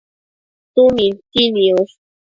tsumintsi 0.71 1.41
niosh 1.53 1.95